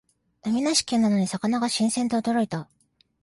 [0.41, 2.67] 海なし県なのに魚が新鮮で驚いた